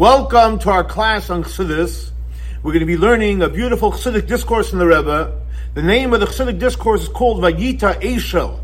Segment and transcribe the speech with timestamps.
[0.00, 2.12] Welcome to our class on Chassidus.
[2.62, 5.38] We're going to be learning a beautiful Chassidic discourse in the Rebbe.
[5.74, 8.60] The name of the Chassidic discourse is called Vayita Eshel.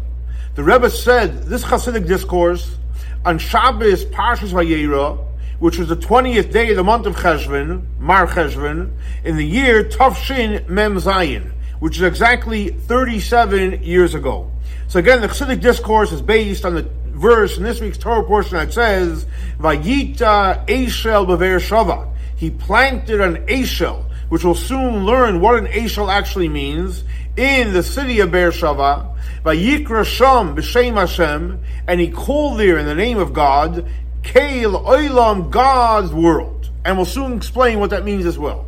[0.55, 2.79] The Rebbe said this Chassidic discourse
[3.27, 5.23] on Shabbos Parshas Vayera,
[5.59, 8.93] which was the 20th day of the month of Cheshvan, Mar Cheshvan,
[9.23, 14.51] in the year Tafshin Mem Zayin, which is exactly 37 years ago.
[14.89, 18.59] So again, the Chassidic discourse is based on the verse in this week's Torah portion
[18.59, 19.27] that says,
[19.59, 22.13] Vayita Eshel Bever Shava.
[22.37, 27.05] He planted an Eshel, which we'll soon learn what an Eshel actually means,
[27.37, 29.15] in the city of Beersheba.
[29.45, 33.87] Vayikra Sham B'Shem Hashem, and he called there in the name of God,
[34.23, 36.71] Kael Olam, God's world.
[36.85, 38.67] And we'll soon explain what that means as well.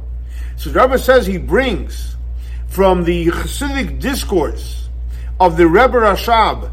[0.56, 2.16] So the Rebbe says he brings
[2.68, 4.88] from the Chassidic discourse
[5.40, 6.70] of the Rebbe Rashab,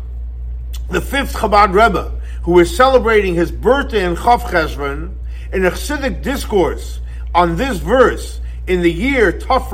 [0.89, 5.15] the fifth Chabad Rebbe, who is celebrating his birthday in Chav Cheshvan,
[5.51, 6.99] in a Chassidic discourse
[7.33, 9.69] on this verse in the year Taf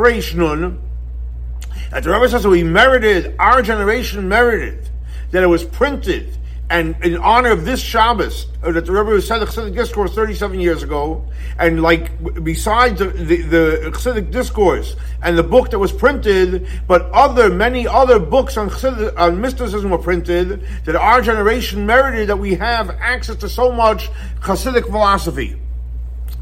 [1.92, 4.90] that the Rebbe says that we merited, our generation merited,
[5.32, 6.38] that it was printed
[6.72, 10.58] and in honor of this Shabbos, uh, that the Rebbe said the Chassidic discourse 37
[10.58, 11.26] years ago,
[11.60, 12.12] and like
[12.46, 17.86] besides the, the, the Chassidic discourse and the book that was printed, but other many
[17.86, 18.72] other books on
[19.18, 24.10] on mysticism were printed, that our generation merited that we have access to so much
[24.40, 25.60] Chassidic philosophy.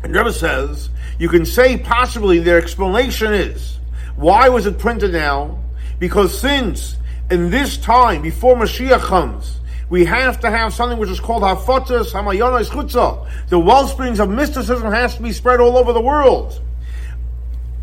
[0.03, 3.80] And Rebbe says you can say possibly their explanation is
[4.16, 5.57] why was it printed now?
[5.97, 6.97] Because since
[7.31, 9.59] in this time before Mashiach comes
[9.90, 13.30] we have to have something which is called Hafotas Hamayonis Chutza.
[13.50, 16.62] The wellsprings of mysticism has to be spread all over the world.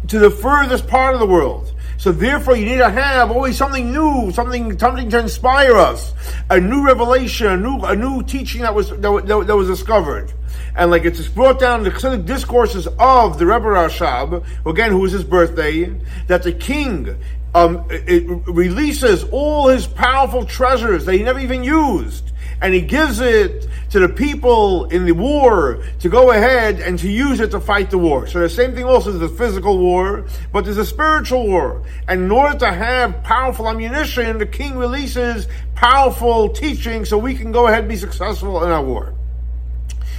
[0.08, 1.72] To the furthest part of the world.
[1.98, 6.12] So therefore you need to have always something new, something, something to inspire us.
[6.50, 10.32] A new revelation, a new, a new teaching that was, that, that, that was discovered.
[10.76, 15.12] And like it's brought down the Chassidic discourses of the Rebbe Rashab, again, who was
[15.12, 15.84] his birthday,
[16.26, 17.16] that the king
[17.56, 23.18] um, it releases all his powerful treasures that he never even used, and he gives
[23.18, 27.60] it to the people in the war to go ahead and to use it to
[27.60, 28.26] fight the war.
[28.26, 31.82] So the same thing also is the physical war, but there's a spiritual war.
[32.06, 37.52] And in order to have powerful ammunition, the king releases powerful teaching so we can
[37.52, 39.14] go ahead and be successful in our war.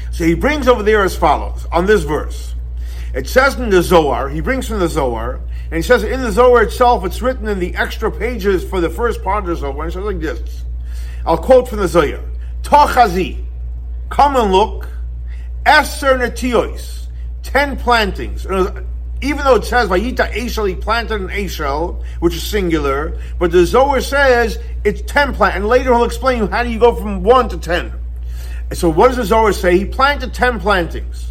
[0.10, 2.56] So he brings over there as follows on this verse.
[3.18, 5.42] It says in the Zohar, he brings from the Zohar,
[5.72, 8.92] and he says in the Zohar itself, it's written in the extra pages for the
[8.92, 10.64] first part of the Zohar, and it says like this.
[11.26, 12.24] I'll quote from the Zohar.
[12.62, 13.44] Tochazi,
[14.10, 14.88] come and look,
[15.66, 17.08] Eser Netiois,
[17.42, 18.46] ten plantings.
[18.46, 23.66] Even though it says Vayita Eshel, he planted an Eshel, which is singular, but the
[23.66, 27.50] Zohar says it's ten plant, and later he'll explain how do you go from one
[27.50, 27.94] to ten.
[28.74, 29.76] So what does the Zohar say?
[29.76, 31.27] He planted ten plantings.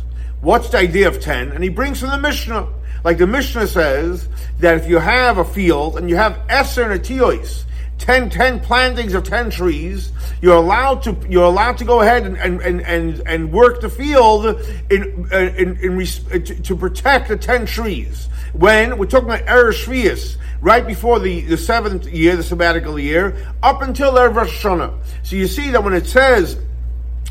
[0.46, 1.50] What's the idea of ten?
[1.50, 2.68] And he brings from the Mishnah.
[3.02, 4.28] Like the Mishnah says,
[4.60, 7.64] that if you have a field and you have Eser Netiois,
[7.98, 12.36] 10, 10 plantings of 10 trees, you're allowed to, you're allowed to go ahead and,
[12.36, 14.46] and, and, and, and work the field
[14.88, 18.28] in, uh, in, in, in to, protect the 10 trees.
[18.52, 23.36] When we're talking about Erev Shvius, right before the, the seventh year, the sabbatical year,
[23.64, 24.96] up until Erev Rosh Hashanah.
[25.24, 26.56] So you see that when it says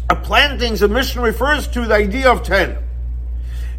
[0.09, 2.79] a plantings, a mission refers to the idea of 10.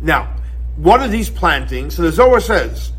[0.00, 0.34] Now,
[0.76, 1.96] what are these plantings?
[1.96, 2.92] So the Zohar says,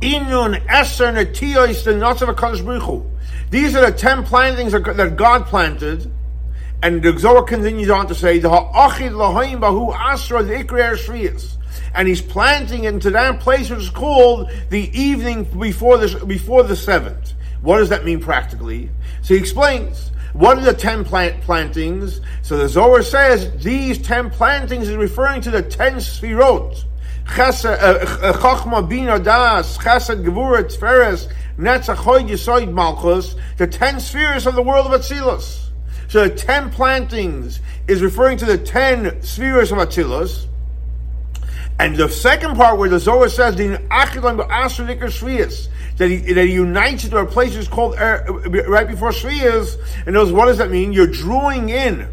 [0.00, 3.10] Inun Eser Netiyos the Notzav HaKadosh
[3.50, 6.12] These are the ten plantings that God planted,
[6.82, 11.56] and the Zohar continues on to say, the Ha'achid Lahaim Bahu Asra the Ikri
[11.94, 16.62] and he's planting it into that place which is called the evening before the before
[16.62, 17.32] the seventh.
[17.62, 18.90] What does that mean practically?
[19.22, 20.12] So he explains.
[20.32, 22.20] What are the ten plant plantings?
[22.42, 26.84] So the Zohar says these ten plantings is referring to the ten sfirot.
[27.26, 27.76] Chachma,
[28.22, 31.26] uh, uh, Bina, Das, Chesed, Gevura, Tferes,
[31.58, 35.70] Netzach, Hoyd, Malchus, the ten spheres of the world of Atzilus.
[36.08, 40.46] So the ten plantings is referring to the ten spheres of Atzilus.
[41.78, 43.74] And the second part where the Zohar says, the
[45.96, 48.22] that he, that he unites it to a place is called uh,
[48.68, 49.76] right before Shviyas,
[50.06, 50.92] and knows what does that mean?
[50.92, 52.08] You're drawing in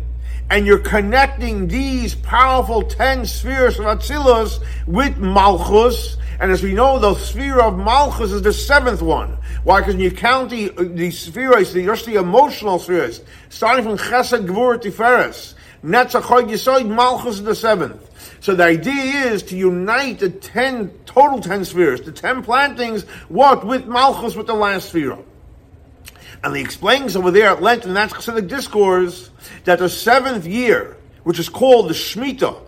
[0.50, 7.00] and you're connecting these powerful ten spheres of Atzilus with Malchus, and as we know,
[7.00, 9.38] the sphere of Malchus is the seventh one.
[9.64, 9.80] Why?
[9.80, 14.46] Because when you count the, the spheres, the, just the emotional spheres, starting from Chesed,
[14.46, 15.54] Gvur, Tiferes,
[15.84, 18.10] Netzach, Yisoid, Malchus is the seventh.
[18.40, 23.66] So the idea is to unite the ten, total ten spheres, the ten plantings, what?
[23.66, 25.18] With Malchus, with the last sphere.
[26.44, 29.30] And he explains over there at length in that Chassidic discourse
[29.64, 32.60] that the seventh year, which is called the Shemitah,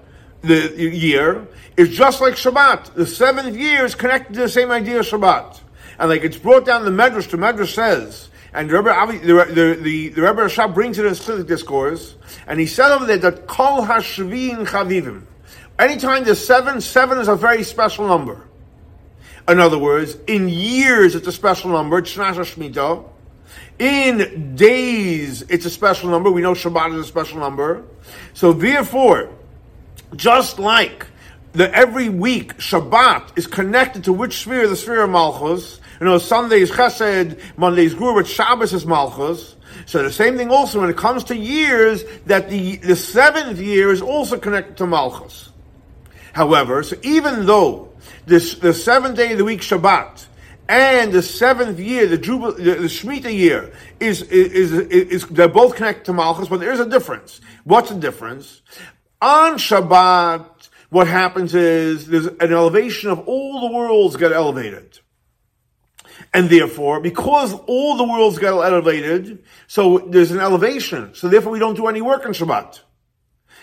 [0.42, 2.94] the year is just like Shabbat.
[2.94, 5.60] The seventh year is connected to the same idea of Shabbat.
[6.00, 10.12] And like it's brought down the Medrash, the Medrash says, and the Rebbe, the, the,
[10.12, 12.16] the, Rebbe Rashab brings it in his discourse,
[12.48, 15.24] and he said over there that Kol Hashvin Chavivim.
[15.78, 18.48] Anytime there's seven, seven is a very special number.
[19.48, 23.10] In other words, in years it's a special number, Shemitah.
[23.78, 26.32] In days it's a special number.
[26.32, 27.84] We know Shabbat is a special number.
[28.34, 29.30] So therefore,
[30.16, 31.08] just like
[31.52, 34.68] the every week Shabbat is connected to which sphere?
[34.68, 35.82] The sphere of Malchus.
[36.00, 39.56] You know, Sunday is Chesed, Monday is Gur, but Shabbos is Malchus.
[39.86, 43.92] So the same thing also when it comes to years, that the, the seventh year
[43.92, 45.50] is also connected to Malchus.
[46.36, 47.94] However, so even though
[48.26, 50.26] this, the seventh day of the week Shabbat
[50.68, 53.72] and the seventh year, the Jubal, the, the Shemitah year,
[54.02, 57.40] is, is, is, is, they're both connected to Malchus, but there is a difference.
[57.64, 58.64] What's the difference?
[59.22, 65.00] On Shabbat, what happens is there's an elevation of all the worlds get elevated.
[66.34, 71.16] And therefore, because all the worlds got elevated, so there's an elevation.
[71.16, 72.82] So therefore we don't do any work on Shabbat.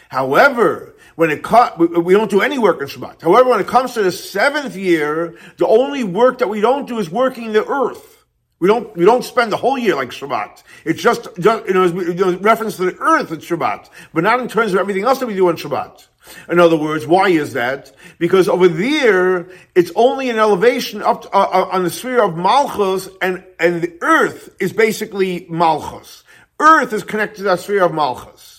[0.08, 3.22] However, when it cut, we don't do any work on Shabbat.
[3.22, 6.98] However, when it comes to the seventh year, the only work that we don't do
[6.98, 8.24] is working the earth.
[8.58, 10.62] We don't, we don't spend the whole year like Shabbat.
[10.84, 14.72] It's just, just you, know, reference to the earth at Shabbat, but not in terms
[14.72, 16.06] of everything else that we do on Shabbat.
[16.48, 17.92] In other words, why is that?
[18.18, 22.36] Because over there, it's only an elevation up to, uh, uh, on the sphere of
[22.36, 26.22] Malchus, and, and the earth is basically Malchus.
[26.60, 28.51] Earth is connected to that sphere of Malchus.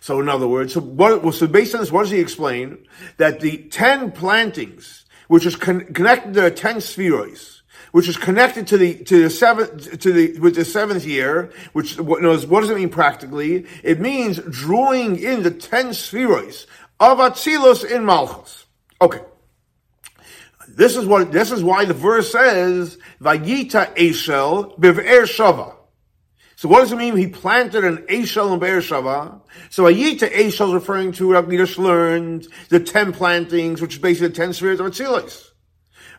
[0.00, 2.86] So in other words, so, what, so based on this, what does he explain?
[3.16, 7.62] That the ten plantings, which is con- connected to the ten spheres,
[7.92, 11.98] which is connected to the to the seventh to the with the seventh year, which
[11.98, 13.66] what, knows, what does it mean practically?
[13.82, 16.66] It means drawing in the ten spheres
[17.00, 18.66] of Atzilus in Malchus.
[19.00, 19.20] Okay.
[20.68, 25.74] This is what, this is why the verse says, Vayita Eshel Biv'er Shava.
[26.58, 27.16] So what does it mean?
[27.16, 29.40] He planted an Eshel in Be'er Shava.
[29.70, 34.26] So Vayita Eshel is referring to what Gnish learned, the ten plantings, which is basically
[34.26, 35.50] the ten spheres of Atzilus.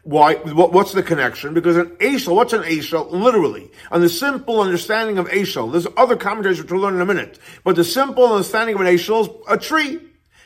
[0.04, 0.36] Why?
[0.36, 1.54] what's the connection?
[1.54, 3.12] Because an Eshel, what's an Eshel?
[3.12, 7.06] Literally, on the simple understanding of Eshel, there's other commentaries which we'll learn in a
[7.06, 10.00] minute, but the simple understanding of an Eshel is a tree.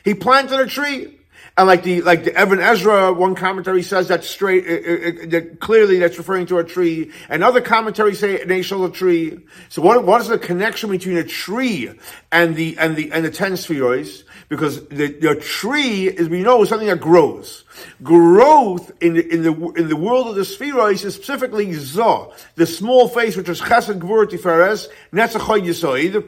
[0.04, 1.20] He planted a tree.
[1.56, 5.60] And like the like the Ibn Ezra, one commentary says that straight, uh, uh, that
[5.60, 7.12] clearly that's referring to a tree.
[7.28, 9.38] Another commentary say an is a tree.
[9.68, 11.92] So what what is the connection between a tree
[12.32, 14.24] and the and the and the ten spheroids?
[14.48, 17.64] Because the, the tree, is we know, is something that grows.
[18.02, 22.66] Growth in the in the in the world of the spheroids is specifically zah, the
[22.66, 26.26] small face, which is chesed gvur tiferes netzach yisoid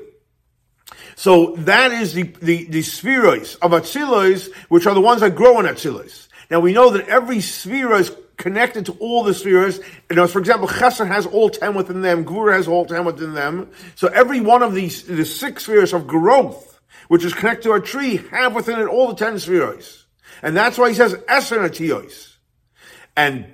[1.16, 5.58] so that is the, the, the spheroids of Atzilos, which are the ones that grow
[5.58, 6.28] in Atzilos.
[6.50, 9.80] Now we know that every sphere is connected to all the spheres.
[10.10, 13.32] You know, for example, Chesed has all ten within them, Gvura has all ten within
[13.32, 13.70] them.
[13.94, 16.78] So every one of these, the six spheres of growth,
[17.08, 20.04] which is connected to a tree, have within it all the ten spheres.
[20.42, 22.34] And that's why he says Eser Atiyos.
[23.16, 23.46] And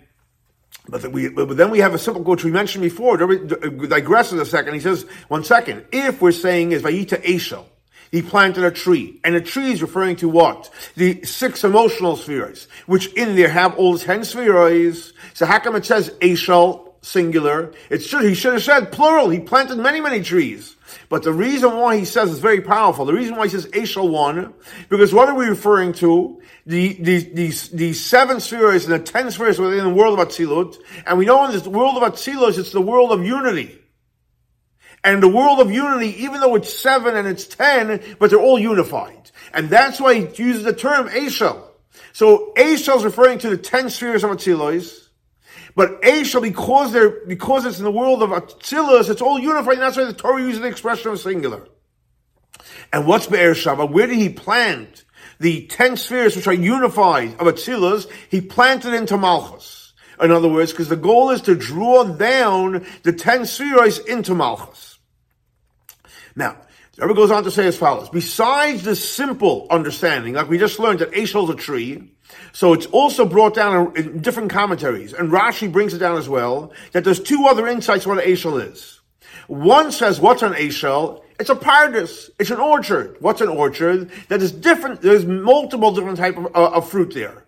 [0.89, 3.17] but, we, but then we have a simple quote we mentioned before.
[3.17, 4.75] Digresses a second.
[4.75, 5.85] He says, one second.
[5.93, 7.65] If we're saying is Vayita Eshel,
[8.11, 10.71] he planted a tree, and a tree is referring to what?
[10.97, 15.15] The six emotional spheres, which in there have all ten spheres.
[15.33, 17.73] So how come it says Eshel singular?
[17.89, 19.31] It should he should have said plural.
[19.31, 20.77] He planted many many trees.
[21.09, 23.05] But the reason why he says is very powerful.
[23.05, 24.55] The reason why he says Eshel one,
[24.89, 26.41] because what are we referring to?
[26.67, 30.77] The, the, the, the seven spheres and the ten spheres within the world of Atzilut.
[31.07, 33.79] And we know in this world of Atzilut, it's the world of unity.
[35.05, 38.59] And the world of unity, even though it's seven and it's ten, but they're all
[38.59, 39.31] unified.
[39.53, 41.63] And that's why he uses the term Eshel.
[42.13, 45.02] So Eshel is referring to the ten spheres of Atzilut.
[45.75, 49.83] But Eshel, because they're, because it's in the world of Atzilus, it's all unified, and
[49.83, 51.67] that's why the Torah uses the expression of singular.
[52.93, 53.91] And what's Be'er Shava?
[53.91, 55.05] Where did he plant
[55.41, 58.07] the ten spheres which are unified of Atzilus?
[58.29, 59.95] He planted into Malchus.
[60.21, 64.99] In other words, because the goal is to draw down the ten spheres into Malchus.
[66.37, 66.59] Now,
[66.97, 68.11] the Rebbe goes on to say as follows.
[68.11, 72.13] Besides the simple understanding, like we just learned that Eshel is a tree,
[72.53, 76.73] so it's also brought down in different commentaries, and Rashi brings it down as well,
[76.93, 79.01] that there's two other insights what an Eshel is.
[79.49, 81.23] One says, what's an Eshel?
[81.39, 82.31] It's a paradise.
[82.39, 83.17] It's an orchard.
[83.21, 84.11] What's an orchard?
[84.29, 87.45] That is different, there's multiple different type of, uh, of fruit there.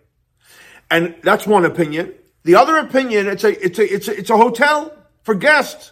[0.91, 2.13] And that's one opinion.
[2.43, 5.91] The other opinion, it's a, it's a, it's a, it's a hotel for guests.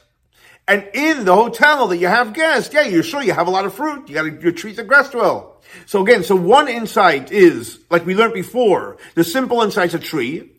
[0.68, 3.66] And in the hotel that you have guests, yeah, you're sure you have a lot
[3.66, 4.08] of fruit.
[4.08, 5.53] You gotta, you treat the guests well.
[5.86, 10.52] So again, so one insight is, like we learned before, the simple insight's a tree.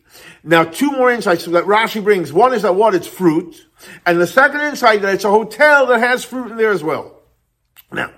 [0.43, 2.31] Now two more insights that Rashi brings.
[2.31, 2.95] One is that what?
[2.95, 3.65] It's fruit.
[4.05, 7.21] And the second insight that it's a hotel that has fruit in there as well.
[7.91, 8.11] Now,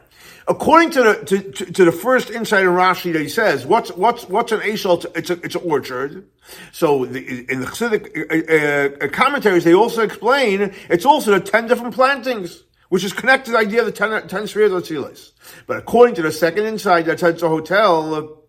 [0.48, 3.89] according to the to, to, to, the first insight in Rashi that he says, what's
[3.92, 5.06] what's what's an eshel?
[5.16, 6.27] It's a it's an orchard.
[6.72, 11.68] So the, in the Chassidic uh, uh, commentaries, they also explain it's also the ten
[11.68, 15.32] different plantings which is connected to the idea of the ten, ten spheres of Tzilis.
[15.65, 18.44] But according to the second insight that says a hotel,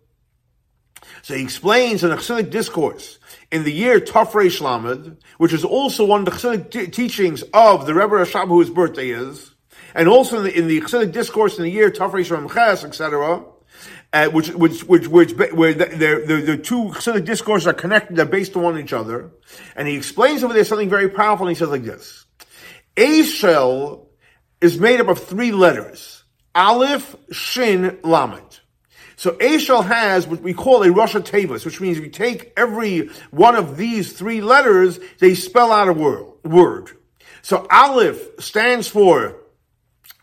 [1.21, 3.19] so he explains in the Chassidic discourse
[3.51, 7.85] in the year Tafrei Shlamid, which is also one of the Chassidic t- teachings of
[7.85, 9.53] the Rebbe Rashab whose birthday is,
[9.93, 13.43] and also in the, in the Chassidic discourse in the year Tafrei Shem Ches, etc.,
[14.11, 18.15] uh, which, which, which, which, where the, the, the, the two Chassidic discourses are connected,
[18.15, 19.31] they're based on each other.
[19.75, 22.25] And he explains over there something very powerful, and he says like this.
[22.97, 24.08] A shell
[24.61, 26.23] is made up of three letters.
[26.55, 28.59] Aleph, Shin, Lamed.
[29.15, 33.09] So Eshel has what we call a Rasha Tevis, which means if you take every
[33.31, 36.91] one of these three letters, they spell out a word.
[37.41, 39.35] So Aleph stands for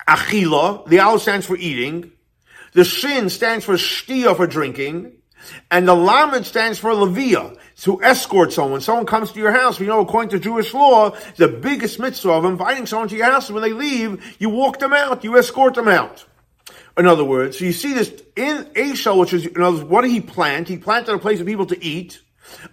[0.09, 2.13] Achila, the Aleph stands for eating,
[2.73, 5.13] the Shin stands for Shtia for drinking,
[5.71, 8.81] and the Lamed stands for Levia, to escort someone.
[8.81, 9.79] Someone comes to your house.
[9.79, 13.51] We know according to Jewish law, the biggest mitzvah of inviting someone to your house,
[13.51, 16.25] when they leave, you walk them out, you escort them out.
[16.97, 20.03] In other words, so you see this in Ashel, which is, in other words, what
[20.03, 20.69] did he plant?
[20.69, 22.21] He planted a place for people to eat,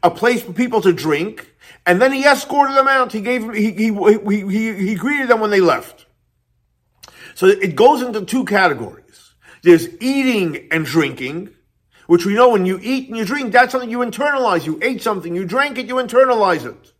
[0.02, 1.54] a place for people to drink,
[1.86, 3.12] and then he escorted them out.
[3.12, 6.06] He gave he, he, he, he, he greeted them when they left.
[7.36, 9.34] So it goes into two categories.
[9.64, 11.50] There's eating and drinking,
[12.08, 14.66] which we know when you eat and you drink, that's something you internalize.
[14.66, 16.94] You ate something, you drank it, you internalize it.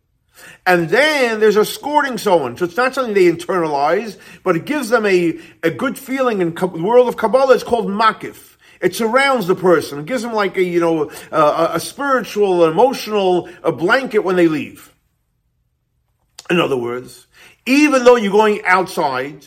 [0.66, 2.56] And then there's escorting someone.
[2.56, 6.54] So it's not something they internalize, but it gives them a, a good feeling in
[6.54, 7.54] the world of Kabbalah.
[7.54, 8.56] It's called makif.
[8.80, 10.00] It surrounds the person.
[10.00, 14.48] It gives them like a, you know, a, a spiritual, emotional, a blanket when they
[14.48, 14.92] leave.
[16.50, 17.26] In other words,
[17.64, 19.46] even though you're going outside,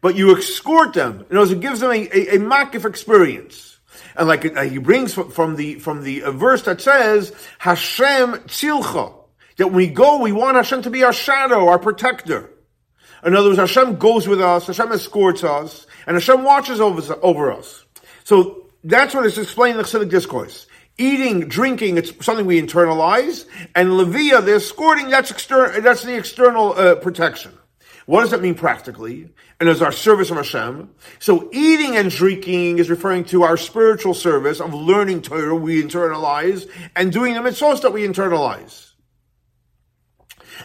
[0.00, 1.24] but you escort them.
[1.30, 3.77] In other words, it gives them a, a, a makif experience.
[4.16, 9.14] And like uh, he brings from the from the uh, verse that says Hashem tzilcha
[9.58, 12.50] that when we go, we want Hashem to be our shadow, our protector.
[13.24, 17.52] In other words, Hashem goes with us, Hashem escorts us, and Hashem watches over, over
[17.52, 17.84] us.
[18.22, 20.66] So that's what is explained in the Chassidic discourse.
[20.96, 26.72] Eating, drinking, it's something we internalize, and Levia, the escorting, that's external, that's the external
[26.72, 27.57] uh, protection.
[28.08, 29.28] What does that mean practically?
[29.60, 30.88] And as our service of Hashem.
[31.18, 36.66] So eating and drinking is referring to our spiritual service of learning Torah we internalize
[36.96, 38.92] and doing the mitzvahs that we internalize.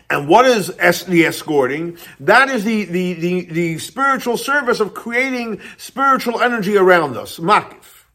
[0.10, 0.68] And what is
[1.04, 1.98] the escorting?
[2.22, 7.40] That is the, the, the, the spiritual service of creating spiritual energy around us.
[7.40, 8.06] Makif.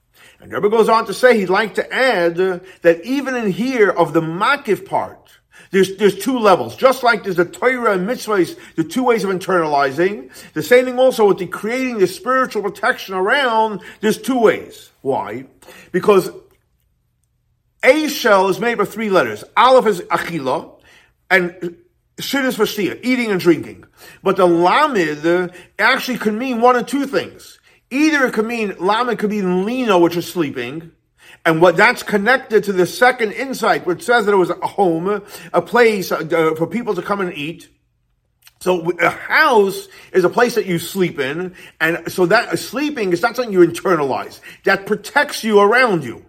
[0.40, 4.14] And Rebbe goes on to say he'd like to add that even in here of
[4.14, 5.37] the makif part,
[5.70, 6.76] there's, there's two levels.
[6.76, 10.30] Just like there's the Torah and mitzvahs, the two ways of internalizing.
[10.54, 14.90] The same thing also with the creating the spiritual protection around, there's two ways.
[15.02, 15.46] Why?
[15.92, 16.30] Because
[17.82, 19.44] a shell is made of three letters.
[19.56, 20.80] Aleph is achila,
[21.30, 21.76] and
[22.18, 23.84] shin is for shtia, eating and drinking.
[24.22, 27.58] But the lamed actually could mean one of two things.
[27.90, 30.92] Either it could mean, lamed could mean lino, which is sleeping,
[31.48, 35.22] and what that's connected to the second insight, which says that it was a home,
[35.54, 37.70] a place uh, for people to come and eat.
[38.60, 43.22] So a house is a place that you sleep in, and so that sleeping is
[43.22, 44.40] not something you internalize.
[44.64, 46.22] That protects you around you.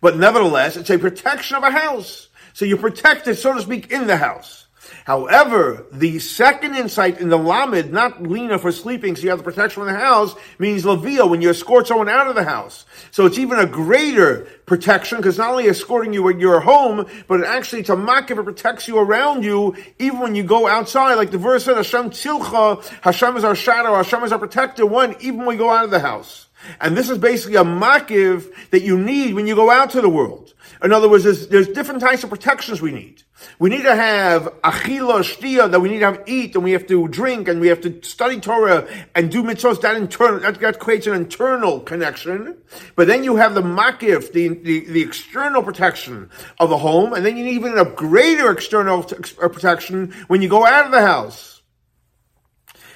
[0.00, 2.28] But nevertheless, it's a protection of a house.
[2.52, 4.61] So you're protected, so to speak, in the house.
[5.04, 9.44] However, the second insight in the Lamed, not Lena for sleeping, so you have the
[9.44, 12.84] protection of the house, means Levia, when you escort someone out of the house.
[13.10, 17.40] So it's even a greater protection, because not only escorting you at your home, but
[17.40, 21.14] it actually, it's a makiv, it protects you around you, even when you go outside,
[21.14, 25.16] like the verse said, Hashem tzilcha, Hashem is our shadow, Hashem is our protector, one,
[25.20, 26.46] even when we go out of the house.
[26.80, 30.08] And this is basically a makiv that you need when you go out to the
[30.08, 30.54] world.
[30.82, 33.22] In other words, there's, there's different types of protections we need.
[33.60, 36.88] We need to have achila, shtia, that we need to have eat, and we have
[36.88, 40.80] to drink, and we have to study Torah, and do mitzvahs, that internal, that, that
[40.80, 42.56] creates an internal connection.
[42.96, 47.24] But then you have the makif, the, the, the external protection of the home, and
[47.24, 50.90] then you need even a greater external t- uh, protection when you go out of
[50.92, 51.62] the house.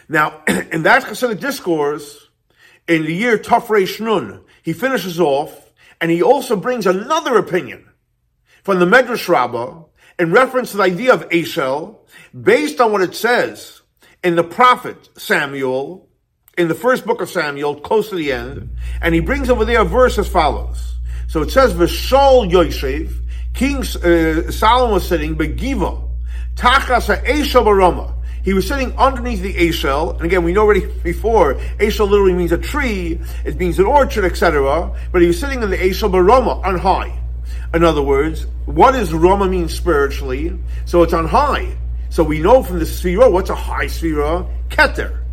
[0.09, 2.29] Now, in that Hasidic discourse,
[2.89, 5.66] in the year Tafrei Shnun, he finishes off
[6.01, 7.89] and he also brings another opinion
[8.63, 9.85] from the Medrash Rabbah
[10.19, 11.99] in reference to the idea of Eshel,
[12.39, 13.83] based on what it says
[14.25, 16.09] in the prophet Samuel,
[16.57, 18.71] in the first book of Samuel, close to the end,
[19.03, 20.97] and he brings over there a verse as follows.
[21.29, 23.13] So it says, V'shol Yoshev,
[23.53, 26.09] King uh, Solomon was sitting, Begiva,
[26.55, 28.16] Tachas Eshel Baroma.
[28.47, 32.53] He was sitting underneath the Eshel, and again, we know already before, Eshel literally means
[32.53, 36.65] a tree, it means an orchard, etc., but he was sitting in the Eshel Baroma,
[36.65, 37.21] on high.
[37.75, 40.57] In other words, what does Roma mean spiritually?
[40.85, 41.77] So it's on high.
[42.09, 44.49] So we know from the Sphira, what's a high Sphira?
[44.69, 45.25] Keter.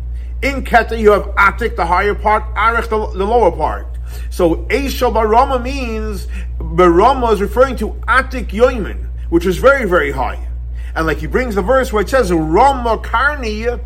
[0.42, 3.86] In Keter, you have Atik, the higher part, Arich, the, the lower part.
[4.30, 6.26] So Eshel Barama means,
[6.58, 10.48] Barama is referring to Atik Yoimin, which is very, very high.
[10.94, 13.80] And like he brings the verse where it says, Rama Karni,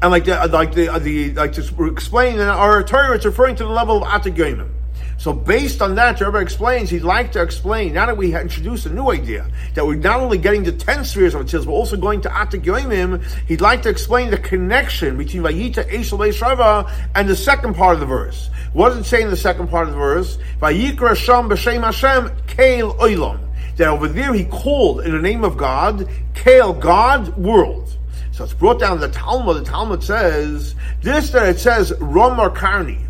[0.00, 3.24] and like the, uh, like the, uh, the like to explain in our Torah, it's
[3.24, 4.70] referring to the level of Atik Yoimin.
[5.18, 8.90] So based on that, Rebbe explains, he'd like to explain, now that we introduced a
[8.90, 12.20] new idea, that we're not only getting to 10 spheres of Atzilus, but also going
[12.20, 17.34] to Atik Yoimim, he'd like to explain the connection between Vayita Eshel Shava and the
[17.34, 18.48] second part of the verse.
[18.72, 20.38] What does it say in the second part of the verse?
[20.60, 23.47] Vayikra Sham B'Shem Hashem Kael Oilam.
[23.78, 27.96] That over there he called in the name of God, Kael, God, world.
[28.32, 29.56] So it's brought down the Talmud.
[29.56, 33.08] The Talmud says, this that it says, Romar Karni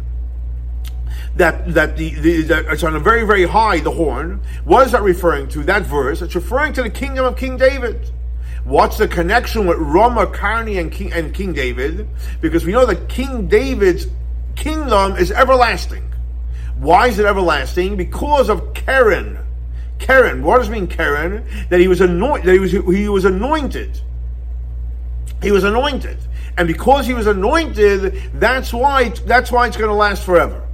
[1.39, 4.41] that that the, the that it's on a very very high the horn.
[4.65, 5.63] What is that referring to?
[5.65, 6.21] That verse.
[6.21, 8.11] It's referring to the kingdom of King David.
[8.65, 12.07] What's the connection with Rama, Karni, and King and King David?
[12.41, 14.09] Because we know that King David's
[14.57, 16.05] kingdom is everlasting.
[16.77, 17.97] Why is it everlasting?
[17.97, 19.39] Because of Karen.
[19.99, 20.43] Karen.
[20.43, 21.45] What does mean, Karen?
[21.71, 22.47] That he was anointed.
[22.47, 24.01] That he was he was anointed.
[25.43, 26.19] He was anointed,
[26.57, 30.65] and because he was anointed, that's why that's why it's going to last forever.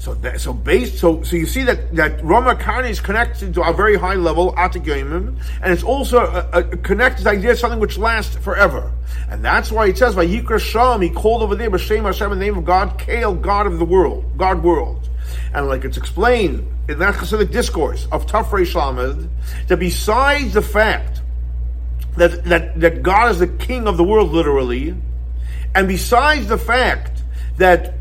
[0.00, 3.62] So that, so based so so you see that that Rama Karni is connected to
[3.62, 8.34] a very high level Atikayimim, and it's also a, a connected idea something which lasts
[8.36, 8.92] forever,
[9.28, 12.38] and that's why it says by Yikra Sham he called over there B'Shem Hashem in
[12.38, 15.09] the name of God, Kael God of the world, God world,
[15.54, 19.28] and like it's explained in that Hasidic discourse of Tafrei Shlamed
[19.68, 21.20] that besides the fact
[22.16, 24.94] that that that God is the King of the world literally,
[25.74, 27.22] and besides the fact
[27.56, 27.94] that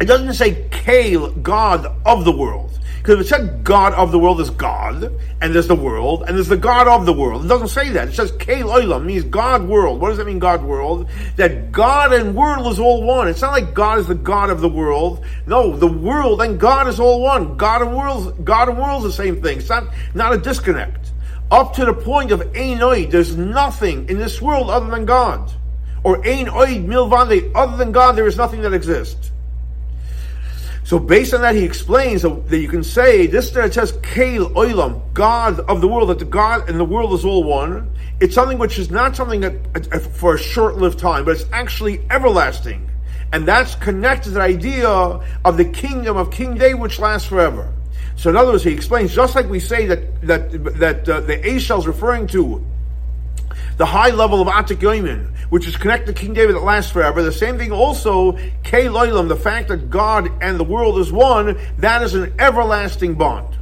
[0.00, 2.71] it doesn't say Kale, God of the world.
[3.02, 6.46] Because it said God of the world is God, and there's the world, and there's
[6.46, 7.44] the God of the world.
[7.44, 8.10] It doesn't say that.
[8.10, 10.00] It says Kale Olam, means God world.
[10.00, 11.08] What does that mean, God world?
[11.34, 13.26] That God and world is all one.
[13.26, 15.24] It's not like God is the God of the world.
[15.48, 17.56] No, the world and God is all one.
[17.56, 19.58] God and world, God and world is the same thing.
[19.58, 21.10] It's not, not a disconnect.
[21.50, 25.52] Up to the point of Ein Oid, there's nothing in this world other than God.
[26.04, 29.31] Or Ein Oid Milvande, other than God, there is nothing that exists.
[30.84, 35.00] So based on that, he explains that you can say this that says Kael Oilam,
[35.14, 37.88] God of the world, that the God and the world is all one.
[38.20, 42.90] It's something which is not something that for a short-lived time, but it's actually everlasting,
[43.32, 47.72] and that's connected to the idea of the kingdom of King David, which lasts forever.
[48.16, 51.38] So in other words, he explains just like we say that that that uh, the
[51.38, 52.64] Eshel is referring to
[53.82, 57.20] the high level of Atik Yoimin, which is connected to King David that lasts forever.
[57.20, 61.58] The same thing also, K Loilam, the fact that God and the world is one,
[61.78, 63.56] that is an everlasting bond.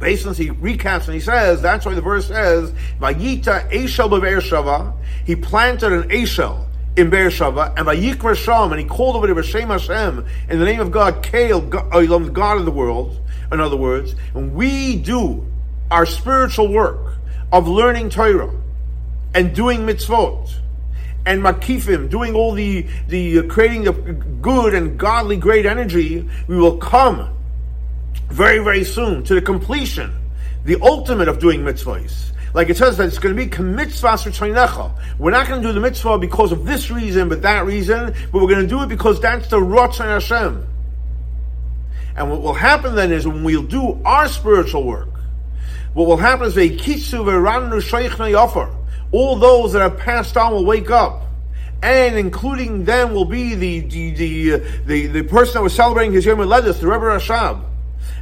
[0.00, 5.34] On he recaps and he says, that's why the verse says, Vayita Eshel Shava, he
[5.34, 6.64] planted an Eshel
[6.96, 10.78] in Beersheba, and Vayikra Sham, and he called over to B'Shem Hashem, in the name
[10.78, 15.44] of God, Kael, the God of the world, in other words, and we do
[15.90, 17.16] our spiritual work
[17.50, 18.60] of learning Torah,
[19.34, 20.54] and doing mitzvot
[21.26, 26.56] and makifim, doing all the, the uh, creating the good and godly great energy, we
[26.56, 27.30] will come
[28.28, 30.12] very, very soon to the completion,
[30.64, 32.30] the ultimate of doing mitzvahs.
[32.52, 35.80] Like it says that it's going to be mitzvah We're not going to do the
[35.80, 39.20] mitzvah because of this reason, but that reason, but we're going to do it because
[39.20, 40.68] that's the Ratzon Hashem.
[42.16, 45.08] And what will happen then is when we'll do our spiritual work,
[45.94, 48.72] what will happen is a kitsu v'ranu sheichna yofer
[49.12, 51.22] all those that have passed on will wake up.
[51.82, 56.12] And including them will be the the the, uh, the, the person that was celebrating
[56.12, 57.62] his Yom Haledes, the Rebbe Rashab,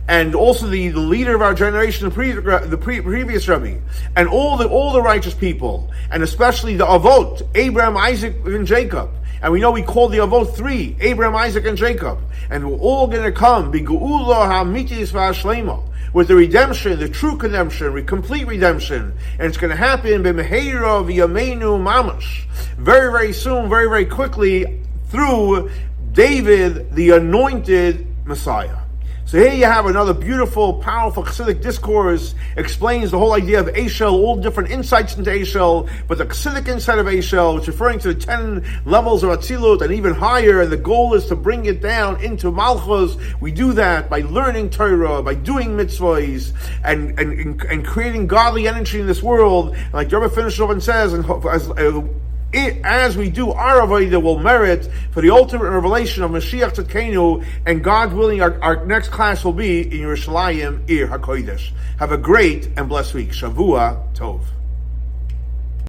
[0.09, 3.81] and also the, the leader of our generation, the, pre, the pre, previous Rebbe,
[4.17, 9.11] and all the all the righteous people, and especially the Avot, Abraham, Isaac, and Jacob.
[9.43, 12.19] And we know we call the Avot three, Abraham, Isaac, and Jacob.
[12.51, 17.37] And we're all going to come, be Geula HaMitis VaShlema with the redemption, the true
[17.37, 22.45] redemption, complete redemption, and it's going to happen b'meheira v'yameinu mamash,
[22.77, 25.71] very very soon, very very quickly through
[26.13, 28.77] David, the anointed Messiah.
[29.33, 34.13] So here you have another beautiful, powerful Chassidic discourse, explains the whole idea of Eshel,
[34.13, 38.21] all different insights into Eshel, but the Chassidic insight of Eshel, it's referring to the
[38.21, 42.23] ten levels of Atzilut and even higher, and the goal is to bring it down
[42.23, 43.17] into Malchus.
[43.41, 46.53] We do that by learning Torah, by doing mitzvahs,
[46.85, 49.75] and, and, and, creating godly energy in this world.
[49.95, 52.03] Like off and says, and as, uh,
[52.53, 57.45] it, as we do our avodah will merit for the ultimate revelation of Mashiach Tzidkenu,
[57.67, 61.71] and God willing, our, our next class will be in Yerushalayim Ir HaKodesh.
[61.99, 63.31] Have a great and blessed week.
[63.31, 64.43] Shavua Tov.